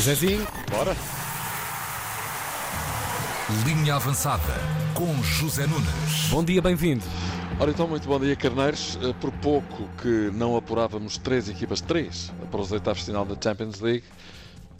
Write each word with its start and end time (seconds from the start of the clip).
Zezinho, 0.00 0.46
bora. 0.70 0.96
Linha 3.66 3.96
avançada 3.96 4.42
com 4.94 5.22
José 5.22 5.66
Nunes. 5.66 6.28
Bom 6.30 6.42
dia, 6.42 6.62
bem-vindo. 6.62 7.04
Ora 7.58 7.70
então, 7.70 7.86
muito 7.86 8.08
bom 8.08 8.18
dia, 8.18 8.34
Carneiros. 8.34 8.98
Eh, 9.02 9.12
Por 9.20 9.30
pouco 9.32 9.88
que 10.00 10.30
não 10.32 10.56
apurávamos 10.56 11.18
três 11.18 11.48
equipas, 11.50 11.80
três, 11.82 12.32
para 12.50 12.60
os 12.60 12.72
oitavos 12.72 13.00
de 13.00 13.06
final 13.06 13.26
da 13.26 13.36
Champions 13.38 13.80
League, 13.80 14.04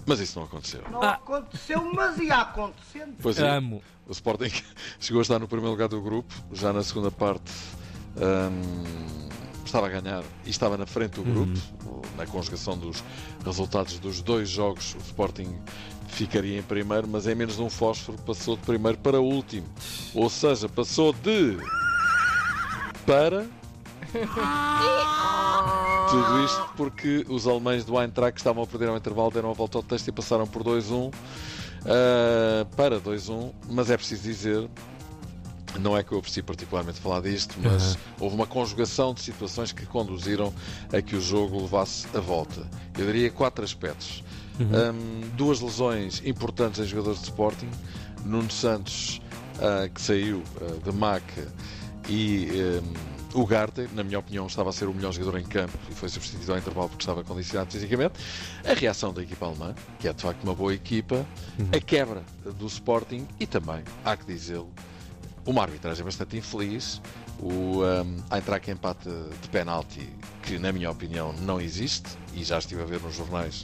mas 0.06 0.20
isso 0.20 0.38
não 0.38 0.46
aconteceu. 0.46 0.82
Não 0.90 1.02
aconteceu, 1.02 1.84
mas 1.92 2.16
ia 2.18 2.36
acontecendo. 2.36 3.14
Pois 3.20 3.38
é, 3.38 3.56
Amo. 3.56 3.82
o 4.08 4.12
Sporting 4.12 4.50
chegou 4.98 5.20
a 5.20 5.22
estar 5.22 5.38
no 5.38 5.46
primeiro 5.46 5.72
lugar 5.72 5.88
do 5.88 6.00
grupo, 6.00 6.32
já 6.52 6.72
na 6.72 6.82
segunda 6.82 7.10
parte 7.10 7.52
hum, 8.16 9.19
estava 9.66 9.86
a 9.86 9.90
ganhar 9.90 10.22
e 10.44 10.50
estava 10.50 10.76
na 10.76 10.86
frente 10.86 11.20
do 11.20 11.22
grupo, 11.22 11.58
na 12.16 12.26
conjugação 12.26 12.76
dos 12.76 13.02
resultados 13.44 13.98
dos 13.98 14.20
dois 14.22 14.48
jogos, 14.48 14.94
o 14.94 14.98
Sporting 14.98 15.58
ficaria 16.08 16.58
em 16.58 16.62
primeiro, 16.62 17.06
mas 17.08 17.26
em 17.26 17.34
menos 17.34 17.56
de 17.56 17.62
um 17.62 17.70
fósforo 17.70 18.18
passou 18.22 18.56
de 18.56 18.62
primeiro 18.62 18.98
para 18.98 19.20
último. 19.20 19.66
Ou 20.14 20.28
seja, 20.28 20.68
passou 20.68 21.12
de 21.12 21.56
para 23.06 23.46
tudo 26.10 26.44
isto 26.44 26.72
porque 26.76 27.24
os 27.28 27.46
alemães 27.46 27.84
do 27.84 28.00
Eintracht 28.00 28.34
que 28.34 28.40
estavam 28.40 28.64
a 28.64 28.66
perder 28.66 28.88
ao 28.88 28.96
intervalo 28.96 29.30
deram 29.30 29.50
a 29.50 29.54
volta 29.54 29.78
ao 29.78 29.82
texto 29.82 30.08
e 30.08 30.12
passaram 30.12 30.46
por 30.46 30.64
2-1 30.64 31.12
ah, 31.86 32.66
para 32.76 33.00
2-1, 33.00 33.52
mas 33.70 33.90
é 33.90 33.96
preciso 33.96 34.22
dizer 34.22 34.68
não 35.78 35.96
é 35.96 36.02
que 36.02 36.12
eu 36.12 36.18
aprecie 36.18 36.42
particularmente 36.42 37.00
falar 37.00 37.20
disto, 37.20 37.54
mas 37.62 37.96
houve 38.18 38.34
uma 38.34 38.46
conjugação 38.46 39.14
de 39.14 39.20
situações 39.20 39.72
que 39.72 39.86
conduziram 39.86 40.52
a 40.92 41.00
que 41.00 41.14
o 41.16 41.20
jogo 41.20 41.60
levasse 41.60 42.06
a 42.14 42.20
volta. 42.20 42.66
Eu 42.98 43.06
diria 43.06 43.30
quatro 43.30 43.64
aspectos. 43.64 44.22
Hum, 44.60 45.20
duas 45.36 45.60
lesões 45.60 46.20
importantes 46.24 46.80
em 46.80 46.84
jogadores 46.84 47.20
de 47.20 47.26
Sporting. 47.26 47.70
Nuno 48.24 48.50
Santos, 48.50 49.22
ah, 49.58 49.88
que 49.88 50.00
saiu 50.00 50.42
ah, 50.60 50.90
de 50.90 50.92
Maca, 50.94 51.48
e 52.08 52.48
hum, 52.52 52.92
o 53.32 53.46
Garte, 53.46 53.88
na 53.94 54.02
minha 54.02 54.18
opinião, 54.18 54.46
estava 54.46 54.70
a 54.70 54.72
ser 54.72 54.86
o 54.86 54.94
melhor 54.94 55.12
jogador 55.12 55.38
em 55.38 55.44
campo 55.44 55.78
e 55.88 55.94
foi 55.94 56.08
substituído 56.08 56.52
ao 56.52 56.58
intervalo 56.58 56.88
porque 56.88 57.02
estava 57.02 57.22
condicionado 57.22 57.70
fisicamente. 57.70 58.14
A 58.64 58.74
reação 58.74 59.12
da 59.12 59.22
equipa 59.22 59.46
alemã, 59.46 59.74
que 59.98 60.08
é 60.08 60.12
de 60.12 60.20
facto 60.20 60.42
uma 60.42 60.54
boa 60.54 60.74
equipa, 60.74 61.24
a 61.74 61.80
quebra 61.80 62.22
do 62.58 62.66
Sporting 62.66 63.26
e 63.38 63.46
também, 63.46 63.82
há 64.04 64.16
que 64.16 64.26
dizê-lo, 64.26 64.68
uma 65.50 65.62
arbitragem 65.62 66.04
bastante 66.04 66.36
infeliz, 66.36 67.02
o 67.40 67.82
um, 67.82 68.16
Eintracht 68.30 68.70
empate 68.70 69.10
de 69.42 69.48
penalti, 69.48 70.08
que 70.42 70.58
na 70.58 70.72
minha 70.72 70.90
opinião 70.90 71.32
não 71.42 71.60
existe, 71.60 72.08
e 72.34 72.42
já 72.44 72.58
estive 72.58 72.82
a 72.82 72.84
ver 72.84 73.00
nos 73.00 73.14
jornais 73.16 73.62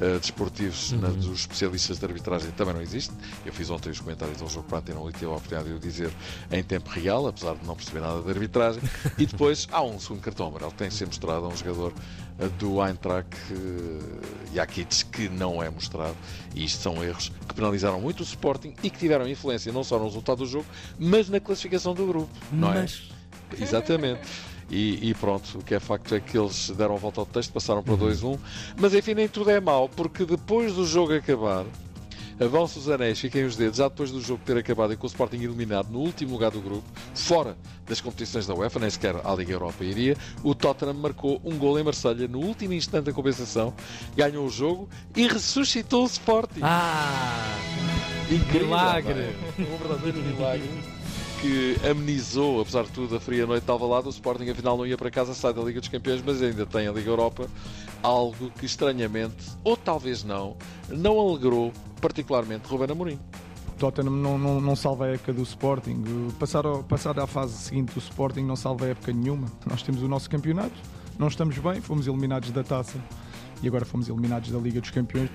uh, 0.00 0.18
desportivos 0.20 0.92
na- 0.92 1.08
dos 1.08 1.40
especialistas 1.40 1.98
de 1.98 2.04
arbitragem 2.04 2.50
também 2.52 2.74
não 2.74 2.82
existe. 2.82 3.12
Eu 3.44 3.52
fiz 3.52 3.70
ontem 3.70 3.90
os 3.90 3.98
comentários 4.00 4.38
do 4.38 4.48
jogo 4.48 4.66
8 4.70 4.90
e 5.08 5.12
tive 5.12 5.26
a 5.26 5.28
oportunidade 5.30 5.68
de 5.68 5.74
o 5.74 5.78
dizer 5.78 6.10
em 6.50 6.62
tempo 6.62 6.90
real, 6.90 7.26
apesar 7.26 7.54
de 7.56 7.66
não 7.66 7.74
perceber 7.74 8.00
nada 8.00 8.22
de 8.22 8.28
arbitragem. 8.30 8.82
E 9.18 9.26
depois 9.26 9.66
há 9.72 9.82
um 9.82 9.98
segundo 9.98 10.20
cartão 10.20 10.48
amarelo 10.48 10.70
que 10.72 10.78
tem 10.78 10.88
que 10.88 10.94
ser 10.94 11.06
mostrado 11.06 11.44
a 11.44 11.48
um 11.48 11.56
jogador 11.56 11.92
uh, 12.38 12.48
do 12.58 12.84
Eintracht, 12.86 13.28
uh, 13.52 14.54
Jakic, 14.54 15.04
que 15.06 15.28
não 15.28 15.62
é 15.62 15.70
mostrado. 15.70 16.16
E 16.54 16.64
isto 16.64 16.80
são 16.82 17.02
erros 17.02 17.30
que 17.48 17.54
penalizaram 17.54 18.00
muito 18.00 18.20
o 18.20 18.22
Sporting 18.22 18.74
e 18.82 18.90
que 18.90 18.98
tiveram 18.98 19.26
influência 19.28 19.72
não 19.72 19.82
só 19.84 19.98
no 19.98 20.04
resultado 20.04 20.38
do 20.38 20.46
jogo, 20.46 20.66
mas 20.98 21.28
na 21.28 21.40
classificação 21.40 21.94
do 21.94 22.06
grupo. 22.06 22.30
Não 22.52 22.68
Mas- 22.68 23.08
é? 23.58 23.62
Exatamente. 23.62 24.20
E, 24.72 25.10
e 25.10 25.14
pronto, 25.14 25.58
o 25.58 25.62
que 25.62 25.74
é 25.74 25.78
facto 25.80 26.14
é 26.14 26.20
que 26.20 26.36
eles 26.36 26.70
deram 26.70 26.94
a 26.94 26.98
volta 26.98 27.20
ao 27.20 27.26
texto, 27.26 27.52
passaram 27.52 27.82
para 27.82 27.94
2-1. 27.94 28.38
Mas 28.78 28.94
enfim, 28.94 29.12
nem 29.12 29.28
tudo 29.28 29.50
é 29.50 29.60
mau, 29.60 29.86
porque 29.86 30.24
depois 30.24 30.72
do 30.72 30.86
jogo 30.86 31.12
acabar, 31.12 31.66
avançam 32.40 32.80
os 32.80 32.88
anéis, 32.88 33.20
fiquem 33.20 33.44
os 33.44 33.54
dedos, 33.54 33.76
já 33.76 33.88
depois 33.88 34.10
do 34.10 34.18
jogo 34.22 34.40
ter 34.46 34.56
acabado 34.56 34.94
e 34.94 34.96
com 34.96 35.04
o 35.04 35.06
Sporting 35.06 35.36
eliminado 35.42 35.90
no 35.90 35.98
último 35.98 36.32
lugar 36.32 36.50
do 36.50 36.60
grupo, 36.62 36.84
fora 37.14 37.54
das 37.86 38.00
competições 38.00 38.46
da 38.46 38.54
UEFA, 38.54 38.80
nem 38.80 38.88
sequer 38.88 39.14
à 39.22 39.34
Liga 39.34 39.52
Europa 39.52 39.84
iria, 39.84 40.16
o 40.42 40.54
Tottenham 40.54 40.94
marcou 40.94 41.38
um 41.44 41.58
gol 41.58 41.78
em 41.78 41.82
Marselha 41.82 42.26
no 42.26 42.38
último 42.38 42.72
instante 42.72 43.04
da 43.04 43.12
compensação, 43.12 43.74
ganhou 44.16 44.46
o 44.46 44.48
jogo 44.50 44.88
e 45.14 45.28
ressuscitou 45.28 46.04
o 46.04 46.06
Sporting. 46.06 46.60
Ah, 46.62 47.58
Incrível, 48.30 48.68
milagre. 48.68 49.20
é? 49.20 49.34
Um 49.58 49.76
verdadeiro 49.76 50.18
milagre 50.22 50.70
que 51.42 51.76
amenizou, 51.84 52.60
apesar 52.60 52.84
de 52.84 52.90
tudo, 52.92 53.16
a 53.16 53.20
fria 53.20 53.44
noite 53.44 53.64
de 53.64 53.70
Alvalade. 53.70 54.06
O 54.06 54.10
Sporting 54.10 54.48
afinal 54.48 54.76
não 54.76 54.86
ia 54.86 54.96
para 54.96 55.10
casa, 55.10 55.34
sai 55.34 55.52
da 55.52 55.60
Liga 55.60 55.80
dos 55.80 55.88
Campeões, 55.88 56.22
mas 56.24 56.40
ainda 56.40 56.64
tem 56.64 56.86
a 56.86 56.92
Liga 56.92 57.10
Europa. 57.10 57.48
Algo 58.00 58.48
que 58.58 58.64
estranhamente, 58.64 59.50
ou 59.64 59.76
talvez 59.76 60.22
não, 60.22 60.56
não 60.88 61.18
alegrou 61.18 61.72
particularmente 62.00 62.68
Ruben 62.68 62.92
Amorim. 62.92 63.18
Tottenham 63.76 64.12
não, 64.12 64.38
não, 64.38 64.60
não 64.60 64.76
salva 64.76 65.06
a 65.06 65.08
época 65.08 65.32
do 65.32 65.42
Sporting. 65.42 66.04
Passar, 66.38 66.62
passar 66.88 67.18
à 67.18 67.26
fase 67.26 67.54
seguinte 67.54 67.92
do 67.92 67.98
Sporting 67.98 68.42
não 68.42 68.54
salva 68.54 68.84
a 68.84 68.88
época 68.90 69.12
nenhuma. 69.12 69.48
Nós 69.68 69.82
temos 69.82 70.00
o 70.00 70.06
nosso 70.06 70.30
campeonato, 70.30 70.74
não 71.18 71.26
estamos 71.26 71.58
bem, 71.58 71.80
fomos 71.80 72.06
eliminados 72.06 72.52
da 72.52 72.62
taça 72.62 72.98
e 73.60 73.66
agora 73.66 73.84
fomos 73.84 74.08
eliminados 74.08 74.52
da 74.52 74.58
Liga 74.60 74.80
dos 74.80 74.90
Campeões. 74.90 75.28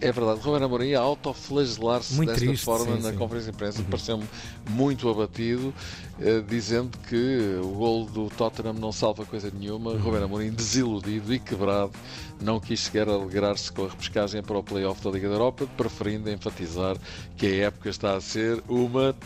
É 0.00 0.12
verdade, 0.12 0.40
Ruben 0.40 0.62
Amorim 0.62 0.94
a 0.94 1.00
autoflagelar-se 1.00 2.18
desta 2.20 2.34
triste, 2.34 2.64
forma 2.64 2.96
sim, 2.96 3.02
na 3.02 3.10
sim. 3.10 3.16
conferência 3.16 3.50
de 3.50 3.56
imprensa, 3.56 3.82
pareceu-me 3.90 4.24
muito 4.70 5.08
abatido, 5.08 5.74
eh, 6.20 6.40
dizendo 6.46 6.96
que 7.08 7.58
o 7.60 7.68
gol 7.70 8.06
do 8.06 8.28
Tottenham 8.30 8.74
não 8.74 8.92
salva 8.92 9.24
coisa 9.24 9.50
nenhuma. 9.50 9.96
Ruben 9.96 10.22
Amorim, 10.22 10.50
desiludido 10.50 11.34
e 11.34 11.40
quebrado, 11.40 11.92
não 12.40 12.60
quis 12.60 12.80
sequer 12.80 13.08
alegrar-se 13.08 13.72
com 13.72 13.86
a 13.86 13.88
repescagem 13.88 14.40
para 14.40 14.58
o 14.58 14.62
play-off 14.62 15.02
da 15.02 15.10
Liga 15.10 15.28
da 15.28 15.34
Europa, 15.34 15.66
preferindo 15.76 16.30
enfatizar 16.30 16.96
que 17.36 17.46
a 17.46 17.66
época 17.66 17.88
está 17.88 18.14
a 18.14 18.20
ser 18.20 18.62
uma 18.68 19.16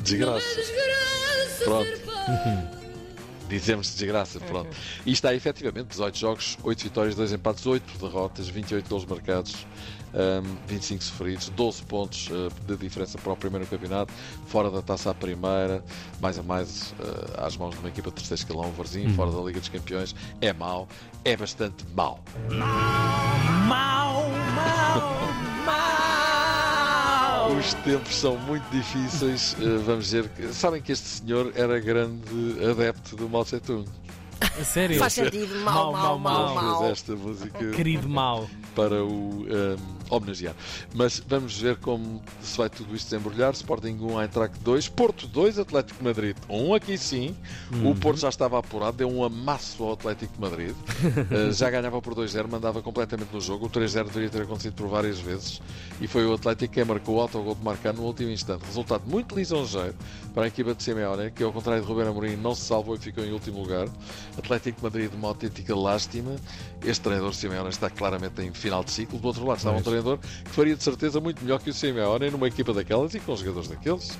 desgraça. 0.00 0.46
Pronto. 1.64 2.79
Dizemos 3.50 3.92
desgraça, 3.92 4.38
pronto. 4.38 4.70
E 5.04 5.10
está 5.10 5.34
efetivamente 5.34 5.88
18 5.88 6.16
jogos, 6.16 6.56
8 6.62 6.84
vitórias, 6.84 7.14
2 7.16 7.32
empates, 7.32 7.66
8 7.66 7.98
derrotas, 7.98 8.48
28 8.48 8.88
gols 8.88 9.04
marcados, 9.04 9.66
hum, 10.14 10.56
25 10.68 11.02
sofridos, 11.02 11.48
12 11.48 11.82
pontos 11.82 12.28
uh, 12.28 12.48
de 12.64 12.76
diferença 12.76 13.18
para 13.18 13.32
o 13.32 13.36
primeiro 13.36 13.66
campeonato, 13.66 14.12
fora 14.46 14.70
da 14.70 14.80
taça 14.80 15.10
à 15.10 15.14
primeira, 15.14 15.84
mais 16.20 16.38
a 16.38 16.44
mais 16.44 16.92
uh, 16.92 17.44
às 17.44 17.56
mãos 17.56 17.74
de 17.74 17.80
uma 17.80 17.88
equipa 17.88 18.10
de 18.10 18.16
terceiro 18.16 18.40
escalão, 18.40 18.70
Varzinho, 18.70 19.10
fora 19.14 19.32
da 19.32 19.40
Liga 19.40 19.58
dos 19.58 19.68
Campeões. 19.68 20.14
É 20.40 20.52
mau, 20.52 20.88
é 21.24 21.36
bastante 21.36 21.84
mau. 21.92 22.22
Os 27.60 27.74
tempos 27.74 28.14
são 28.14 28.38
muito 28.38 28.64
difíceis. 28.70 29.54
uh, 29.60 29.78
vamos 29.80 30.06
dizer 30.06 30.28
que. 30.30 30.50
Sabem 30.50 30.80
que 30.80 30.92
este 30.92 31.06
senhor 31.06 31.52
era 31.54 31.78
grande 31.78 32.56
adepto 32.64 33.16
do 33.16 33.28
Mao 33.28 33.44
Tse 33.44 33.60
Tung. 33.60 33.84
A 34.40 34.64
sério? 34.64 34.98
Faz 34.98 35.12
sentido, 35.12 35.54
mal, 35.56 35.92
mal, 35.92 36.18
mal, 36.18 36.54
mal. 36.54 36.78
Fez 36.80 36.92
esta 36.92 37.14
música 37.14 37.70
Querido 37.72 38.08
mal. 38.08 38.48
para 38.74 39.04
o 39.04 39.42
um, 39.44 39.99
homenagear. 40.10 40.54
Mas 40.94 41.22
vamos 41.26 41.58
ver 41.58 41.76
como 41.76 42.20
se 42.42 42.58
vai 42.58 42.68
tudo 42.68 42.94
isto 42.94 43.10
desembrulhar. 43.10 43.52
Sporting 43.52 43.96
1, 44.00 44.22
Eintracht 44.22 44.58
2, 44.60 44.88
Porto 44.88 45.26
2, 45.26 45.58
Atlético 45.58 45.98
de 45.98 46.04
Madrid 46.04 46.36
1. 46.48 46.74
Aqui 46.74 46.98
sim, 46.98 47.34
o 47.84 47.94
Porto 47.94 48.20
já 48.20 48.28
estava 48.28 48.58
apurado, 48.58 48.96
deu 48.96 49.10
um 49.10 49.24
amasso 49.24 49.82
ao 49.82 49.92
Atlético 49.92 50.34
de 50.34 50.40
Madrid. 50.40 50.74
Uh, 50.74 51.52
já 51.52 51.70
ganhava 51.70 52.00
por 52.02 52.14
2-0, 52.14 52.48
mandava 52.48 52.82
completamente 52.82 53.32
no 53.32 53.40
jogo. 53.40 53.66
O 53.66 53.70
3-0 53.70 54.04
deveria 54.04 54.28
ter 54.28 54.42
acontecido 54.42 54.74
por 54.74 54.88
várias 54.88 55.18
vezes. 55.18 55.60
E 56.00 56.06
foi 56.06 56.26
o 56.26 56.34
Atlético 56.34 56.74
quem 56.74 56.84
marcou 56.84 57.16
o 57.16 57.20
autogol 57.20 57.54
de 57.54 57.62
marcar 57.62 57.92
no 57.92 58.02
último 58.02 58.30
instante. 58.30 58.64
Resultado 58.64 59.02
muito 59.06 59.34
lisonjeiro 59.34 59.94
para 60.34 60.44
a 60.44 60.46
equipa 60.48 60.74
de 60.74 60.82
Simeone, 60.82 61.30
que 61.30 61.42
ao 61.42 61.52
contrário 61.52 61.82
de 61.82 61.88
Ruben 61.88 62.08
Amorim 62.08 62.36
não 62.36 62.54
se 62.54 62.62
salvou 62.62 62.94
e 62.94 62.98
ficou 62.98 63.24
em 63.24 63.32
último 63.32 63.60
lugar. 63.60 63.88
Atlético 64.38 64.82
Madrid, 64.82 65.12
uma 65.12 65.28
autêntica 65.28 65.74
lástima. 65.74 66.36
Este 66.84 67.02
treinador 67.02 67.34
Simeone 67.34 67.68
está 67.68 67.90
claramente 67.90 68.40
em 68.42 68.52
final 68.52 68.82
de 68.82 68.90
ciclo. 68.90 69.18
Do 69.18 69.28
outro 69.28 69.44
lado 69.46 69.58
estava 69.58 69.76
um 69.76 69.82
treinador 69.82 69.99
que 70.44 70.50
faria 70.50 70.74
de 70.74 70.82
certeza 70.82 71.20
muito 71.20 71.42
melhor 71.42 71.60
que 71.60 71.70
o 71.70 71.74
Simeone 71.74 72.30
numa 72.30 72.48
equipa 72.48 72.72
daquelas 72.72 73.14
e 73.14 73.20
com 73.20 73.36
jogadores 73.36 73.68
daqueles. 73.68 74.18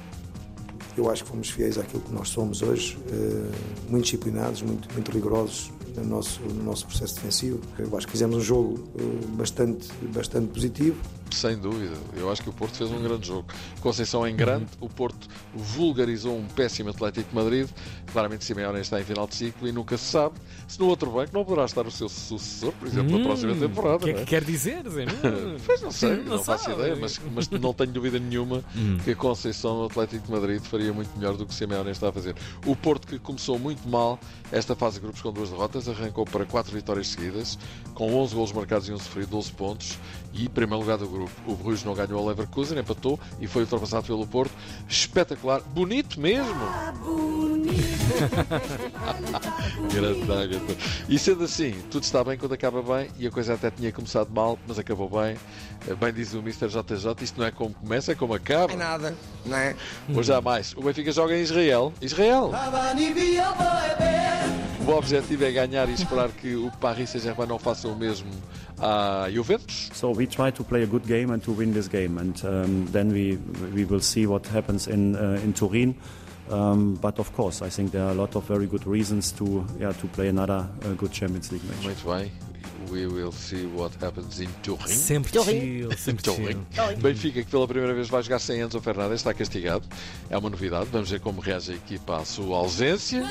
Eu 0.97 1.11
acho 1.11 1.25
que 1.25 1.31
fomos 1.31 1.51
fiéis 1.51 1.79
àquilo 1.79 2.03
que 2.03 2.13
nós 2.13 2.29
somos 2.29 2.63
hoje, 2.63 2.99
eh, 3.11 3.51
muito 3.89 4.05
disciplinados, 4.05 4.61
muito, 4.61 4.93
muito 4.93 5.11
rigorosos 5.11 5.71
no 5.97 6.05
nosso, 6.05 6.41
no 6.43 6.63
nosso 6.63 6.87
processo 6.87 7.15
defensivo. 7.15 7.61
Eu 7.79 7.97
acho 7.97 8.07
que 8.07 8.13
fizemos 8.13 8.37
um 8.37 8.41
jogo 8.41 8.89
eh, 8.99 9.27
bastante, 9.37 9.89
bastante 10.15 10.49
positivo. 10.49 10.97
Sem 11.31 11.57
dúvida. 11.57 11.95
Eu 12.17 12.31
acho 12.31 12.43
que 12.43 12.51
o 12.51 12.53
Porto 12.53 12.77
fez 12.77 12.91
um 12.91 13.01
grande 13.03 13.29
jogo. 13.29 13.47
Conceição 13.81 14.27
em 14.27 14.35
grande, 14.35 14.67
o 14.81 14.89
Porto 14.89 15.29
vulgarizou 15.55 16.37
um 16.37 16.45
péssimo 16.47 16.91
Atlético 16.91 17.29
de 17.29 17.35
Madrid. 17.35 17.69
Claramente 18.11 18.45
Simeone 18.45 18.81
está 18.81 19.01
em 19.01 19.05
final 19.05 19.27
de 19.27 19.35
ciclo 19.35 19.67
e 19.69 19.73
nunca 19.73 19.97
se 19.97 20.05
sabe 20.05 20.35
se 20.69 20.79
no 20.79 20.87
outro 20.87 21.11
banco 21.11 21.31
não 21.33 21.45
poderá 21.45 21.65
estar 21.65 21.87
o 21.87 21.91
seu 21.91 22.09
sucessor, 22.09 22.73
por 22.73 22.87
exemplo, 22.89 23.17
na 23.19 23.25
próxima 23.25 23.53
Hum, 23.53 23.59
temporada. 23.61 23.97
O 23.97 24.01
que 24.01 24.11
é 24.11 24.15
que 24.15 24.21
é? 24.21 24.25
quer 24.25 24.45
dizer, 24.45 24.83
Zé 24.89 25.05
Nunes? 25.07 25.63
Pois 25.67 25.83
não 25.83 25.91
sei, 25.91 26.17
Não 26.25 26.37
não, 26.37 26.45
faço 26.45 26.71
ideia, 26.71 26.97
mas, 26.97 27.21
mas 27.35 27.49
não 27.51 27.73
tenho 27.73 27.91
dúvida 27.93 28.19
nenhuma 28.19 28.63
Hum. 28.77 28.99
que 29.05 29.11
a 29.13 29.17
Conceição 29.17 29.79
no 29.79 29.85
Atlético 29.87 30.27
de 30.27 30.33
Madrid 30.33 30.61
faria 30.63 30.93
muito 30.93 31.11
melhor 31.17 31.37
do 31.37 31.47
que 31.47 31.55
Simeone 31.55 31.91
está 31.91 32.09
a 32.09 32.13
fazer. 32.13 32.35
O 32.67 32.75
Porto, 32.77 33.07
que 33.07 33.19
começou 33.19 33.59
muito 33.59 33.89
mal 33.89 34.19
esta 34.53 34.75
fase 34.75 34.97
de 34.97 35.01
grupos 35.03 35.21
com 35.23 35.33
duas 35.33 35.51
derrotas, 35.51 35.89
arrancou 35.89 36.25
para 36.25 36.45
quatro 36.47 36.73
vitórias 36.73 37.09
seguidas, 37.09 37.59
com 37.95 38.15
11 38.15 38.35
golos 38.35 38.53
marcados 38.53 38.89
e 38.89 38.93
um 38.93 38.99
sofrido, 38.99 39.29
12 39.31 39.53
pontos, 39.53 39.99
e 40.33 40.49
primeiro 40.49 40.81
lugar 40.83 40.99
do 40.99 41.09
grupo. 41.09 41.31
O 41.47 41.55
Bruges 41.55 41.85
não 41.85 41.95
ganhou 41.95 42.19
ao 42.21 42.27
Leverkusen, 42.27 42.79
empatou 42.79 43.19
e 43.41 43.47
foi 43.47 43.63
ultrapassado 43.63 44.07
pelo 44.07 44.27
Porto. 44.27 44.53
Espetacular, 44.89 45.61
bonito 45.63 46.21
mesmo! 46.21 46.55
Grande 46.55 46.99
Agatha. 50.31 50.77
E 51.09 51.19
sendo 51.19 51.45
assim, 51.45 51.75
tudo 51.91 52.03
está 52.03 52.23
bem 52.25 52.37
quando 52.39 52.53
acaba 52.53 52.83
bem, 52.83 53.09
e 53.19 53.27
a 53.27 53.31
coisa 53.31 53.55
até 53.55 53.71
tinha 53.71 53.93
começado 53.93 54.31
mal, 54.31 54.59
mas 54.67 54.79
acabou 54.79 55.09
bem. 55.09 55.37
Eh, 55.89 55.95
Bem 55.95 56.13
diz 56.13 56.35
o 56.35 56.39
Mr. 56.39 56.69
JJ, 56.69 57.15
isto 57.23 57.39
não 57.41 57.47
é 57.47 57.51
como 57.51 57.75
começa, 57.75 58.13
é 58.13 58.15
como 58.15 58.35
acaba. 58.35 58.75
nada, 58.77 59.15
não 59.45 59.57
é? 59.57 59.75
Hoje 60.15 60.33
há 60.33 60.41
mais. 60.41 60.75
O 60.77 60.83
Benfica 60.83 61.13
joga 61.13 61.37
em 61.37 61.43
Israel. 61.43 61.93
Israel! 62.01 62.51
O 64.87 64.93
objetivo 64.93 65.45
é 65.45 65.53
ganhar 65.53 65.89
e 65.89 65.95
esperar 65.95 66.31
que 66.31 66.55
o 66.57 66.71
Paris 66.81 67.11
Saint-Germain 67.11 67.47
não 67.47 67.59
faça 67.59 67.87
o 67.87 67.97
mesmo 67.97 68.29
à 68.79 69.29
Juventus. 69.31 69.91
So 69.95 70.11
we 70.13 70.27
try 70.27 70.51
to 70.53 70.65
play 70.65 70.83
a 70.83 70.87
good 70.87 71.07
game 71.07 71.33
and 71.33 71.39
to 71.41 71.53
win 71.53 71.73
this 71.73 71.87
game, 71.89 72.19
and 72.19 72.33
um, 72.45 72.87
then 72.91 73.13
we 73.13 73.39
we 73.75 73.85
will 73.85 74.01
see 74.01 74.27
what 74.27 74.49
happens 74.49 74.89
in 74.89 75.15
uh, 75.15 75.39
in 75.45 75.53
Turin. 75.53 75.95
Um, 76.51 76.95
but 77.01 77.19
of 77.19 77.33
course, 77.33 77.63
I 77.63 77.71
think 77.71 77.93
there 77.93 78.03
are 78.03 78.11
a 78.11 78.15
lot 78.15 78.35
of 78.37 78.45
very 78.45 78.67
good 78.67 78.87
reasons 78.87 79.33
to 79.33 79.65
yeah 79.79 79.93
to 79.93 80.07
play 80.09 80.29
another 80.29 80.69
uh, 80.85 80.95
good 80.97 81.13
Champions 81.13 81.51
League 81.53 81.65
match. 81.65 81.85
Muito 81.85 82.05
bem. 82.05 82.31
We 82.91 83.07
will 83.07 83.31
see 83.31 83.67
what 83.67 83.93
happens 84.03 84.41
in 84.41 84.49
Turin. 84.63 84.89
Sempre 84.89 85.31
chill, 85.31 85.93
sempre 85.97 86.25
chill. 86.25 86.67
Benfica, 86.97 87.45
que 87.45 87.51
pela 87.51 87.69
primeira 87.69 87.95
vez 87.95 88.09
vai 88.09 88.23
jogar 88.23 88.41
sem 88.41 88.61
Enzo 88.61 88.81
Fernandes, 88.81 89.21
está 89.21 89.33
castigado. 89.33 89.87
É 90.29 90.37
uma 90.37 90.51
novidade. 90.51 90.89
Vamos 90.91 91.11
ver 91.11 91.21
como 91.21 91.41
reage 91.41 91.73
a 91.73 91.75
equipa 91.77 92.17
à 92.17 92.25
sua 92.25 92.57
ausência. 92.57 93.23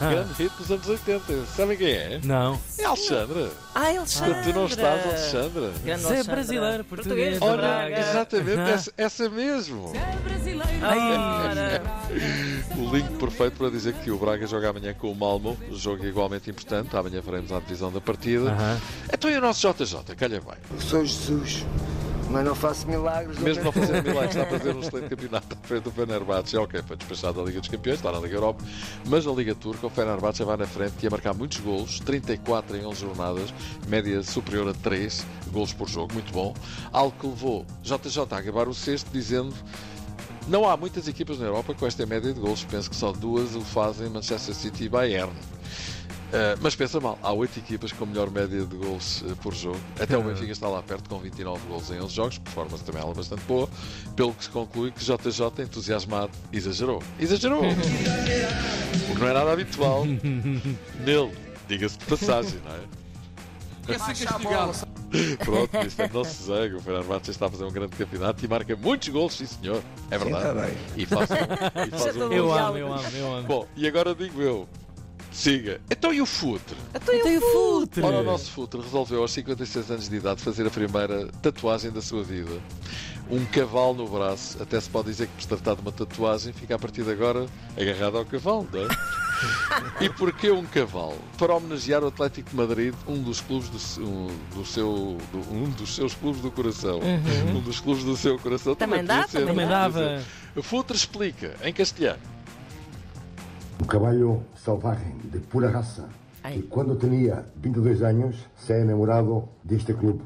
Grande 0.00 0.32
hit 0.38 0.52
dos 0.56 0.70
anos 0.70 0.88
80. 0.88 1.46
Sabem 1.54 1.76
quem 1.76 1.90
é? 1.92 2.20
Não. 2.24 2.58
É 2.78 2.84
Alexandra. 2.84 3.50
Ah, 3.74 3.88
Alexandra. 3.88 4.34
Quando 4.34 4.44
tu 4.44 4.52
não 4.58 4.66
estás, 4.66 5.06
Alexandra. 5.06 5.72
Grande 5.84 6.02
Zé 6.02 6.22
brasileiro, 6.24 6.84
português. 6.84 7.38
Ora, 7.42 7.56
Braga. 7.56 7.98
exatamente, 7.98 8.60
essa, 8.70 8.92
essa 8.96 9.28
mesmo. 9.28 9.92
Ora. 10.82 11.82
O 12.76 12.94
link 12.94 13.08
perfeito 13.18 13.56
para 13.56 13.70
dizer 13.70 13.94
que 13.94 14.10
o 14.10 14.18
Braga 14.18 14.46
joga 14.46 14.70
amanhã 14.70 14.94
com 14.94 15.10
o 15.10 15.14
Malmo, 15.14 15.56
jogo 15.72 16.04
igualmente 16.06 16.50
importante. 16.50 16.96
Amanhã 16.96 17.20
faremos 17.22 17.52
a 17.52 17.60
divisão 17.60 17.92
da 17.92 18.00
partida. 18.00 18.50
Aham. 18.50 18.80
Então 19.12 19.30
e 19.30 19.36
o 19.36 19.40
nosso 19.40 19.60
JJ? 19.72 20.14
Calha 20.16 20.40
bem. 20.40 20.80
Sou 20.80 21.04
Jesus, 21.04 21.64
mas 22.30 22.44
não 22.44 22.54
faço 22.54 22.86
milagres. 22.86 23.38
Mesmo 23.38 23.64
não 23.64 23.72
fazendo 23.72 24.02
milagres, 24.02 24.36
está 24.36 24.42
a 24.42 24.58
fazer 24.58 24.74
um 24.74 24.80
excelente 24.80 25.08
campeonato 25.08 25.46
à 25.54 25.66
frente 25.66 25.82
do 25.82 25.90
Fenerbahçe. 25.90 26.56
Ok, 26.56 26.82
foi 26.86 26.96
despachado 26.96 27.40
da 27.40 27.46
Liga 27.46 27.60
dos 27.60 27.68
Campeões, 27.68 27.98
está 27.98 28.12
na 28.12 28.18
Liga 28.18 28.36
Europa, 28.36 28.64
mas 29.06 29.24
na 29.24 29.32
Liga 29.32 29.54
Turca 29.54 29.86
o 29.86 29.90
Fenerbahçe 29.90 30.44
vai 30.44 30.56
na 30.56 30.66
frente 30.66 30.94
e 31.02 31.06
a 31.06 31.10
marcar 31.10 31.34
muitos 31.34 31.58
golos, 31.58 32.00
34 32.00 32.76
em 32.76 32.86
11 32.86 33.00
jornadas, 33.00 33.54
média 33.88 34.22
superior 34.22 34.68
a 34.68 34.74
3 34.74 35.26
golos 35.52 35.72
por 35.72 35.88
jogo, 35.88 36.12
muito 36.14 36.32
bom. 36.32 36.54
Algo 36.92 37.14
que 37.18 37.26
levou 37.26 37.64
JJ 37.82 38.22
a 38.30 38.38
acabar 38.38 38.68
o 38.68 38.74
sexto 38.74 39.10
dizendo 39.10 39.54
não 40.48 40.68
há 40.68 40.76
muitas 40.76 41.08
equipas 41.08 41.38
na 41.38 41.46
Europa 41.46 41.74
com 41.74 41.86
esta 41.86 42.06
média 42.06 42.32
de 42.32 42.40
golos, 42.40 42.64
penso 42.64 42.88
que 42.88 42.96
só 42.96 43.12
duas 43.12 43.56
o 43.56 43.60
fazem, 43.60 44.08
Manchester 44.08 44.54
City 44.54 44.84
e 44.84 44.88
Bayern. 44.88 45.32
Uh, 46.26 46.58
mas 46.60 46.74
pensa 46.74 46.98
mal, 46.98 47.16
há 47.22 47.32
oito 47.32 47.56
equipas 47.58 47.92
com 47.92 48.04
melhor 48.04 48.30
média 48.30 48.64
de 48.64 48.76
gols 48.76 49.22
uh, 49.22 49.36
por 49.36 49.54
jogo. 49.54 49.78
Até 50.00 50.18
o 50.18 50.22
Benfica 50.22 50.50
está 50.50 50.68
lá 50.68 50.82
perto 50.82 51.08
com 51.08 51.18
29 51.20 51.66
gols 51.68 51.90
em 51.90 52.00
11 52.00 52.14
jogos, 52.14 52.38
performance 52.38 52.82
também 52.82 53.00
ela 53.00 53.14
bastante 53.14 53.42
boa, 53.44 53.68
pelo 54.16 54.34
que 54.34 54.44
se 54.44 54.50
conclui 54.50 54.90
que 54.90 55.04
JJ, 55.04 55.62
entusiasmado, 55.62 56.32
exagerou. 56.52 57.00
Exagerou! 57.18 57.62
o 57.62 59.14
que 59.14 59.20
não 59.20 59.28
é 59.28 59.32
nada 59.32 59.52
habitual 59.52 60.04
nele, 60.04 61.32
diga-se 61.68 61.96
de 61.96 62.04
passagem, 62.06 62.60
não 62.64 62.74
é? 62.74 62.80
Pronto, 65.44 65.86
isto 65.86 66.02
é 66.02 66.08
nosso 66.08 66.44
zego. 66.44 66.78
O 66.78 66.80
Fenerbahçe 66.80 67.30
está 67.30 67.46
a 67.46 67.50
fazer 67.50 67.64
um 67.64 67.70
grande 67.70 67.96
campeonato 67.96 68.44
e 68.44 68.48
marca 68.48 68.74
muitos 68.74 69.08
gols, 69.08 69.34
sim 69.34 69.46
senhor. 69.46 69.80
É 70.10 70.18
verdade. 70.18 70.76
E 70.96 71.06
faz, 71.06 71.30
e 71.30 71.90
faz 71.96 72.16
um 72.16 72.32
Eu 72.34 72.52
amo, 72.52 72.78
eu 72.78 72.92
amo, 72.92 73.16
eu 73.16 73.34
amo. 73.36 73.46
Bom, 73.46 73.66
e 73.76 73.86
agora 73.86 74.12
digo 74.14 74.42
eu. 74.42 74.68
Siga. 75.36 75.80
Então 75.90 76.14
e 76.14 76.20
o 76.22 76.26
futre? 76.26 76.74
Então 76.94 77.14
e 77.14 77.36
o 77.36 77.38
o 77.38 77.52
futre. 77.52 78.02
Ora, 78.02 78.20
o 78.20 78.22
nosso 78.22 78.50
futre 78.50 78.80
resolveu 78.80 79.20
aos 79.20 79.30
56 79.32 79.90
anos 79.90 80.08
de 80.08 80.16
idade 80.16 80.40
fazer 80.40 80.66
a 80.66 80.70
primeira 80.70 81.26
tatuagem 81.42 81.90
da 81.90 82.00
sua 82.00 82.22
vida. 82.24 82.58
Um 83.30 83.44
cavalo 83.44 83.92
no 83.92 84.08
braço. 84.08 84.60
Até 84.62 84.80
se 84.80 84.88
pode 84.88 85.08
dizer 85.08 85.26
que 85.26 85.32
por 85.34 85.42
se 85.42 85.48
tratar 85.48 85.74
de 85.74 85.82
uma 85.82 85.92
tatuagem 85.92 86.52
fica 86.54 86.74
a 86.76 86.78
partir 86.78 87.02
de 87.02 87.10
agora 87.10 87.46
agarrado 87.78 88.16
ao 88.16 88.24
cavalo, 88.24 88.66
não 88.72 88.80
é? 88.82 88.88
E 90.00 90.08
porquê 90.08 90.50
um 90.50 90.64
cavalo? 90.64 91.18
Para 91.36 91.54
homenagear 91.54 92.02
o 92.02 92.06
Atlético 92.06 92.48
de 92.48 92.56
Madrid, 92.56 92.94
um 93.06 93.22
dos 93.22 93.42
clubes 93.42 93.68
do, 93.68 94.02
um, 94.02 94.28
do 94.54 94.64
seu 94.64 95.18
do- 95.30 95.54
um 95.54 95.68
dos 95.68 95.94
seus 95.94 96.14
clubes 96.14 96.40
do 96.40 96.50
coração. 96.50 97.00
Um 97.54 97.60
dos 97.60 97.78
clubes 97.78 98.02
do 98.04 98.16
seu 98.16 98.38
coração 98.38 98.74
Também 98.74 99.00
podia 99.00 99.14
dá, 99.20 99.28
ser, 99.28 99.40
também 99.40 99.66
Também 99.66 99.66
podia 99.66 99.78
dava. 100.54 100.62
Futre 100.62 100.96
explica 100.96 101.54
em 101.62 101.72
castelhano. 101.74 102.18
Un 103.86 103.90
caballo 103.90 104.40
salvaje, 104.56 105.14
de 105.32 105.38
pura 105.38 105.70
raza, 105.70 106.08
Ay. 106.42 106.56
que 106.62 106.68
cuando 106.68 106.96
tenía 106.96 107.46
22 107.62 108.02
años 108.02 108.34
se 108.56 108.80
enamorado 108.80 109.48
de 109.62 109.76
este 109.76 109.94
club. 109.94 110.22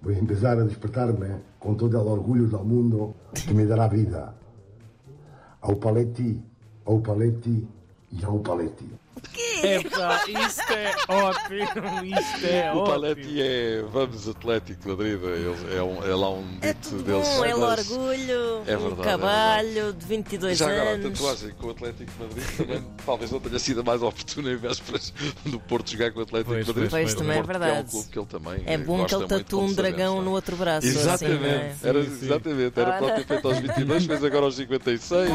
Voy 0.00 0.14
a 0.14 0.18
empezar 0.18 0.58
a 0.58 0.64
despertarme 0.64 1.36
con 1.58 1.76
todo 1.76 2.00
el 2.00 2.08
orgullo 2.08 2.46
del 2.46 2.64
mundo 2.64 3.14
que 3.46 3.52
me 3.52 3.66
dará 3.66 3.88
vida. 3.88 4.32
Ao 5.60 5.76
Paletti, 5.76 6.42
ao 6.86 6.98
Paletti 7.02 7.68
e 8.18 8.24
ao 8.24 8.38
Paletti. 8.38 8.88
Epá, 9.74 10.22
isto 10.28 10.72
é 10.72 10.94
ótimo, 11.08 12.18
isto 12.18 12.46
é 12.46 12.72
O 12.72 12.76
ótimo. 12.78 12.86
Paletti 12.86 13.42
é 13.42 13.82
Vamos 13.92 14.28
Atlético 14.28 14.80
de 14.82 14.88
Madrid, 14.88 15.18
é, 15.76 15.82
um, 15.82 16.04
é 16.04 16.14
lá 16.14 16.30
um 16.30 16.58
É 16.60 16.72
dito 16.72 16.90
tudo 16.90 17.02
deles. 17.02 17.28
bom, 17.28 17.44
é 17.44 17.54
o 17.54 17.60
mas- 17.60 17.90
orgulho, 17.90 18.62
É 18.66 18.76
um 18.76 18.80
verdade, 18.80 19.00
é 19.00 19.04
cabalho 19.04 19.92
de 19.92 20.06
22 20.06 20.58
Já 20.58 20.66
agora, 20.70 20.90
a 20.90 20.92
anos. 20.94 21.18
tatuagem 21.18 21.50
com 21.50 21.66
o 21.66 21.70
Atlético 21.70 22.10
de 22.12 22.22
Madrid 22.24 22.56
também 22.56 22.86
talvez 23.04 23.30
não 23.30 23.40
tenha 23.40 23.58
sido 23.58 23.80
a 23.80 23.82
mais 23.82 24.02
oportuna 24.02 24.50
em 24.50 24.56
vésperas 24.56 25.12
do 25.44 25.60
Porto 25.60 25.90
jogar 25.90 26.10
com 26.12 26.20
o 26.20 26.22
Atlético 26.22 26.50
Pois, 26.52 26.64
de 26.66 26.70
Madrid. 26.72 26.90
pois, 26.90 27.02
Pois, 27.04 27.12
O 27.14 27.16
também 27.16 27.30
é 27.30 27.34
que 27.34 27.38
É 27.38 27.42
um 27.42 27.46
verdade. 27.46 27.90
clube 27.90 28.08
que 28.10 28.18
ele 28.18 28.26
também 28.26 28.62
É 28.66 28.78
bom 28.78 29.04
que 29.04 29.14
ele 29.14 29.26
tatua 29.26 29.62
um 29.62 29.72
dragão 29.72 30.18
é? 30.18 30.22
no 30.22 30.30
outro 30.32 30.56
braço. 30.56 30.86
Exatamente, 30.86 31.44
Assim, 31.44 31.44
é? 31.46 31.76
era, 31.88 32.04
Sim, 32.04 32.10
sim. 32.16 32.24
exatamente, 32.26 32.80
era 32.80 32.92
para 32.98 33.14
ter 33.14 33.26
feito 33.26 33.48
aos 33.48 33.58
22, 33.58 34.06
fez 34.06 34.24
agora 34.24 34.44
aos 34.46 34.56
56. 34.56 35.30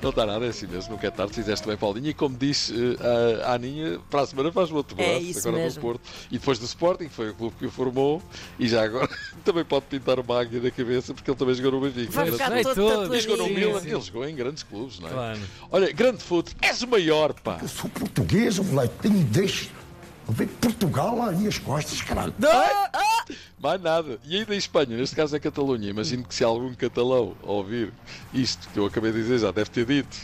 Não 0.00 0.10
está 0.10 0.26
nada, 0.26 0.44
é 0.46 0.48
assim 0.48 0.66
mesmo, 0.66 0.92
nunca 0.92 1.06
é 1.06 1.10
tarde, 1.10 1.32
fizeste 1.34 1.66
bem, 1.66 1.76
Paulinho. 1.76 2.08
E 2.08 2.14
como 2.14 2.36
disse 2.36 2.72
eh, 3.00 3.42
a 3.44 3.54
Aninha, 3.54 4.00
para 4.10 4.22
a 4.22 4.26
semana 4.26 4.50
faz 4.52 4.70
o 4.70 4.76
outro 4.76 4.96
É 5.00 5.10
braço, 5.10 5.24
isso 5.26 5.48
agora 5.48 5.62
mesmo. 5.64 5.80
no 5.80 5.86
Porto. 5.88 6.00
E 6.30 6.38
depois 6.38 6.58
do 6.58 6.64
Sporting, 6.64 7.04
que 7.04 7.14
foi 7.14 7.30
o 7.30 7.34
clube 7.34 7.56
que 7.58 7.66
o 7.66 7.70
formou, 7.70 8.22
e 8.58 8.66
já 8.68 8.82
agora 8.82 9.08
também 9.44 9.64
pode 9.64 9.86
pintar 9.86 10.18
uma 10.18 10.40
águia 10.40 10.60
na 10.60 10.70
cabeça, 10.70 11.12
porque 11.14 11.30
ele 11.30 11.38
também 11.38 11.54
jogou 11.54 11.72
no 11.72 11.80
Benfica. 11.80 12.12
Vai 12.12 12.30
ficar 12.32 12.62
todo 12.62 12.74
todo. 12.74 13.14
e 13.16 13.20
jogou 13.20 13.36
no. 13.48 13.54
Milan, 13.54 13.80
ele 13.84 14.00
jogou 14.00 14.28
em 14.28 14.34
grandes 14.34 14.62
clubes, 14.62 14.98
não 14.98 15.08
é? 15.08 15.12
Claro. 15.12 15.40
Olha, 15.70 15.92
grande 15.92 16.22
fute, 16.22 16.56
és 16.62 16.82
o 16.82 16.88
maior, 16.88 17.32
pá. 17.34 17.58
Eu 17.60 17.68
sou 17.68 17.88
português, 17.90 18.58
moleque, 18.58 18.94
tenho 19.02 19.22
deixe. 19.24 19.70
Eu 20.26 20.34
venho 20.34 20.50
de 20.50 20.56
Portugal 20.56 21.18
lá 21.18 21.32
e 21.32 21.48
as 21.48 21.58
costas, 21.58 22.00
caralho. 22.00 22.32
Mais 23.58 23.80
nada. 23.80 24.18
E 24.24 24.36
ainda 24.36 24.54
em 24.54 24.58
Espanha, 24.58 24.96
neste 24.96 25.14
caso 25.14 25.36
é 25.36 25.40
Catalunha. 25.40 25.88
Imagino 25.90 26.24
que 26.24 26.34
se 26.34 26.42
algum 26.44 26.74
catalão 26.74 27.36
ouvir 27.42 27.92
isto 28.32 28.68
que 28.70 28.78
eu 28.78 28.86
acabei 28.86 29.12
de 29.12 29.18
dizer, 29.22 29.38
já 29.38 29.50
deve 29.50 29.70
ter 29.70 29.84
dito. 29.84 30.16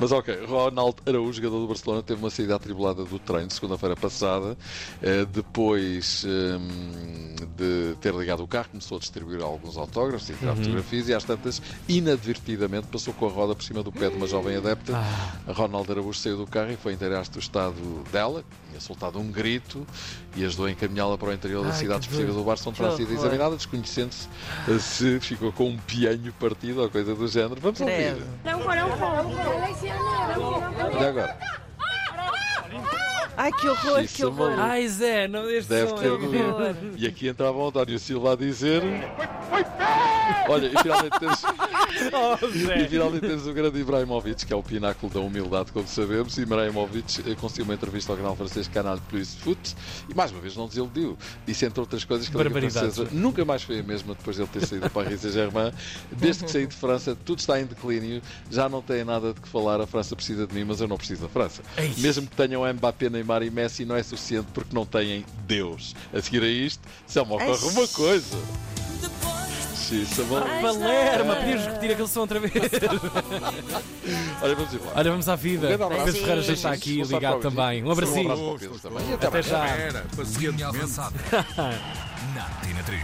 Mas 0.00 0.12
ok, 0.12 0.44
Ronaldo 0.46 1.02
Araújo, 1.06 1.34
jogador 1.34 1.60
do 1.60 1.66
Barcelona, 1.66 2.02
teve 2.02 2.20
uma 2.20 2.30
saída 2.30 2.56
atribulada 2.56 3.04
do 3.04 3.18
treino 3.18 3.50
segunda-feira 3.50 3.96
passada. 3.96 4.56
Eh, 5.02 5.24
depois 5.26 6.24
hum, 6.24 7.25
de 7.44 7.94
ter 8.00 8.14
ligado 8.14 8.42
o 8.42 8.46
carro, 8.48 8.68
começou 8.70 8.96
a 8.96 9.00
distribuir 9.00 9.42
alguns 9.42 9.76
autógrafos 9.76 10.30
e 10.30 10.34
tirar 10.34 10.56
fotografias 10.56 11.08
e 11.08 11.14
às 11.14 11.24
tantas, 11.24 11.60
inadvertidamente, 11.88 12.86
passou 12.86 13.12
com 13.14 13.26
a 13.26 13.30
roda 13.30 13.54
por 13.54 13.62
cima 13.62 13.82
do 13.82 13.92
pé 13.92 14.08
de 14.08 14.16
uma 14.16 14.26
jovem 14.26 14.56
adepta. 14.56 14.92
A 15.46 15.52
Ronaldo 15.52 15.92
Araújo 15.92 16.18
saiu 16.18 16.36
do 16.36 16.46
carro 16.46 16.72
e 16.72 16.76
foi 16.76 16.92
inteirar-se 16.92 17.30
do 17.30 17.38
estado 17.38 17.74
dela, 18.12 18.42
que 18.42 18.68
tinha 18.70 18.80
soltado 18.80 19.18
um 19.18 19.30
grito 19.30 19.86
e 20.36 20.44
ajudou 20.44 20.66
a 20.66 20.70
encaminhá-la 20.70 21.16
para 21.18 21.28
o 21.28 21.32
interior 21.32 21.62
da 21.62 21.70
Ai, 21.70 21.76
cidade 21.76 22.00
que 22.00 22.14
esportiva 22.14 22.32
dor. 22.32 22.42
do 22.42 22.46
Barça, 22.46 22.68
onde 22.68 22.78
terá 22.78 22.96
sido 22.96 23.12
examinada, 23.12 23.56
desconhecendo-se 23.56 24.28
eh, 24.68 24.78
se 24.78 25.20
ficou 25.20 25.52
com 25.52 25.68
um 25.70 25.76
pianho 25.76 26.32
partido 26.34 26.82
ou 26.82 26.90
coisa 26.90 27.14
do 27.14 27.26
género. 27.28 27.60
Vamos 27.60 27.80
ouvir. 27.80 27.94
Credo. 27.94 28.26
Olha 30.96 31.08
agora. 31.08 31.65
Ai, 33.36 33.52
que 33.52 33.68
horror, 33.68 33.98
que 33.98 34.04
Isso, 34.04 34.26
horror. 34.26 34.50
maluco. 34.50 34.62
Ai, 34.62 34.88
Zé, 34.88 35.28
não 35.28 35.48
este 35.50 35.68
Deve 35.68 35.90
som 35.90 35.96
ter 35.96 36.06
é 36.06 36.10
horror. 36.10 36.74
E 36.96 37.06
aqui 37.06 37.28
entrava 37.28 37.58
o 37.58 37.68
António 37.68 37.98
Silva 37.98 38.32
a 38.32 38.36
dizer. 38.36 38.82
Olha, 40.48 40.66
e 40.66 40.82
finalmente 40.82 41.18
temos, 41.18 41.42
Oh, 42.16 42.46
e 42.46 42.88
finalmente 42.88 43.26
temos 43.26 43.46
o 43.46 43.52
grande 43.52 43.78
Ibrahimovic, 43.80 44.46
que 44.46 44.52
é 44.52 44.56
o 44.56 44.62
pináculo 44.62 45.12
da 45.12 45.20
humildade, 45.20 45.72
como 45.72 45.86
sabemos. 45.86 46.36
E 46.38 46.42
Ibrahimovic 46.42 47.30
eh, 47.30 47.34
concedeu 47.34 47.64
uma 47.64 47.74
entrevista 47.74 48.12
ao 48.12 48.16
canal 48.16 48.36
francês 48.36 48.68
Canal 48.68 48.98
Plus 49.08 49.34
Foot 49.34 49.74
e 50.08 50.14
mais 50.14 50.30
uma 50.30 50.40
vez 50.40 50.56
não 50.56 50.66
desiludiu. 50.66 51.16
Disse, 51.46 51.66
entre 51.66 51.80
outras 51.80 52.04
coisas, 52.04 52.28
que 52.28 52.36
a 52.36 52.42
Liga. 52.42 52.70
Francesa 52.70 53.08
nunca 53.12 53.44
mais 53.44 53.62
foi 53.62 53.80
a 53.80 53.82
mesma 53.82 54.14
depois 54.14 54.36
de 54.36 54.42
ele 54.42 54.50
ter 54.52 54.66
saído 54.66 54.88
do 54.88 54.90
Paris 54.90 55.20
Saint-Germain. 55.20 55.72
Desde 56.12 56.44
que 56.44 56.50
saí 56.50 56.66
de 56.66 56.74
França, 56.74 57.16
tudo 57.24 57.38
está 57.38 57.60
em 57.60 57.66
declínio, 57.66 58.22
já 58.50 58.68
não 58.68 58.82
tem 58.82 59.04
nada 59.04 59.32
de 59.32 59.40
que 59.40 59.48
falar. 59.48 59.80
A 59.80 59.86
França 59.86 60.14
precisa 60.16 60.46
de 60.46 60.54
mim, 60.54 60.64
mas 60.64 60.80
eu 60.80 60.88
não 60.88 60.96
preciso 60.96 61.22
da 61.22 61.28
França. 61.28 61.62
Ei. 61.76 61.92
Mesmo 61.98 62.26
que 62.26 62.36
tenham 62.36 62.62
Mbappé, 62.72 63.10
Neymar 63.10 63.42
e 63.42 63.50
Messi, 63.50 63.84
não 63.84 63.96
é 63.96 64.02
suficiente 64.02 64.48
porque 64.52 64.74
não 64.74 64.86
têm 64.86 65.24
Deus. 65.46 65.94
A 66.12 66.20
seguir 66.20 66.42
a 66.42 66.48
isto, 66.48 66.82
só 67.06 67.24
me 67.24 67.32
ocorre 67.32 67.66
uma 67.68 67.88
coisa. 67.88 68.36
Bom. 70.28 70.40
Valerma, 70.62 71.36
podias 71.36 71.64
repetir 71.66 71.90
aquele 71.92 72.08
som 72.08 72.20
outra 72.20 72.40
vez. 72.40 72.52
Olha, 74.42 74.54
vamos 74.54 74.74
embora. 74.74 74.92
Olha, 74.96 75.10
vamos 75.10 75.28
à 75.28 75.36
vida. 75.36 75.66
Um 75.66 75.68
grande 75.68 75.82
abraço. 75.82 76.04
Pedro 76.04 76.20
Ferreira 76.20 76.42
já 76.42 76.52
está 76.52 76.70
aqui 76.72 77.02
ligado 77.02 77.40
também. 77.40 77.82
Um 77.84 77.88
Um 77.88 77.92
abracinho. 77.92 78.32
abraço 78.32 78.42
para 78.42 78.54
o 78.54 78.58
Pedro 78.58 78.78
também. 78.78 79.10
E 79.10 79.14
até 79.14 79.26
Até 79.26 79.42
já. 79.42 79.66
3. 80.16 80.96